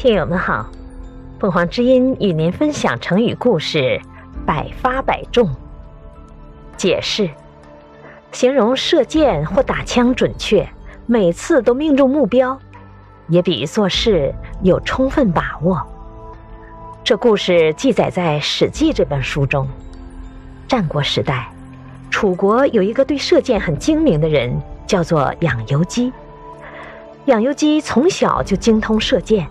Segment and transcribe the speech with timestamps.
[0.00, 0.66] 听友们好，
[1.38, 4.00] 凤凰之音与您分享成语故事
[4.46, 5.46] “百发百中”。
[6.74, 7.28] 解释：
[8.32, 10.66] 形容射箭或打枪准确，
[11.04, 12.58] 每次都命中目标，
[13.28, 15.86] 也比喻做事有充分把握。
[17.04, 19.68] 这故事记载在《史记》这本书中。
[20.66, 21.52] 战国时代，
[22.08, 26.10] 楚国有一个对射箭很精明的人，叫做养由基。
[27.26, 29.46] 养由基从小就精通射箭。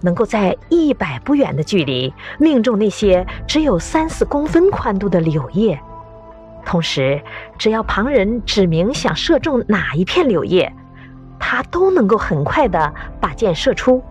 [0.00, 5.78] 能够在一百不远的距离命中那些只有三四公分宽度的柳叶，
[6.64, 7.20] 同时，
[7.56, 10.72] 只要旁人指明想射中哪一片柳叶，
[11.38, 14.02] 他都能够很快的把箭射出，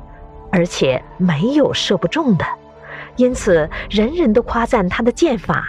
[0.51, 2.45] 而且没有射不中的。
[3.15, 5.67] 因此，人人都夸赞他的箭法。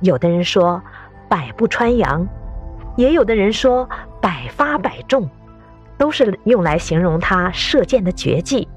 [0.00, 0.82] 有的人说
[1.28, 2.26] “百步穿杨”，
[2.96, 3.88] 也有的人说
[4.20, 5.28] “百发百中”，
[5.96, 8.68] 都是用来形容他射箭的绝技。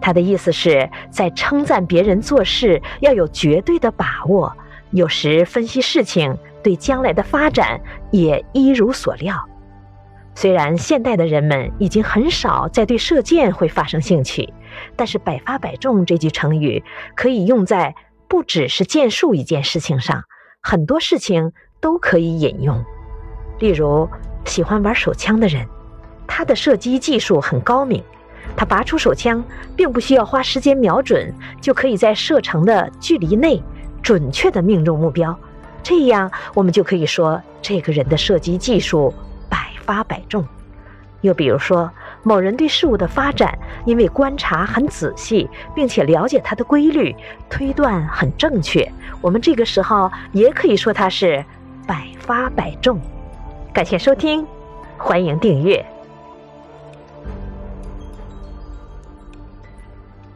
[0.00, 4.52] 他的意思是在称赞别人做事要有绝对的把握，
[4.90, 9.48] 有时分析事情对将来的发展也一如所料。
[10.34, 14.52] 虽然现代的人们已经很少再对射箭会发生兴趣，
[14.96, 16.82] 但是“百发百中”这句成语
[17.14, 17.94] 可以用在
[18.28, 20.22] 不只是箭术一件事情上，
[20.62, 22.82] 很多事情都可以引用。
[23.58, 24.08] 例如，
[24.46, 25.66] 喜欢玩手枪的人，
[26.26, 28.02] 他的射击技术很高明。
[28.56, 29.42] 他拔出手枪，
[29.74, 33.62] 并不需要花时间瞄准，就可以在射程的距离内
[34.02, 35.36] 准确地命中目标。
[35.82, 39.12] 这样，我们就可以说这个人的射击技术
[39.48, 40.44] 百发百中。
[41.22, 41.90] 又比如说，
[42.22, 47.14] 某人对事物的发展，因为观察很仔细，并且了解它的规律，
[47.48, 51.44] 推断很正确，我们这个时候也可以说他是
[51.86, 52.98] 百发百中。
[53.72, 54.46] 感谢收听，
[54.96, 55.84] 欢迎订阅。